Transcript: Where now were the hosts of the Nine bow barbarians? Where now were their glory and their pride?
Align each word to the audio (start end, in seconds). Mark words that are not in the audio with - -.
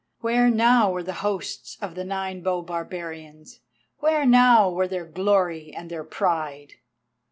Where 0.21 0.49
now 0.49 0.89
were 0.91 1.03
the 1.03 1.13
hosts 1.21 1.77
of 1.79 1.93
the 1.93 2.03
Nine 2.03 2.41
bow 2.41 2.63
barbarians? 2.63 3.59
Where 3.99 4.25
now 4.25 4.67
were 4.67 4.87
their 4.87 5.05
glory 5.05 5.71
and 5.75 5.91
their 5.91 6.03
pride? 6.03 6.73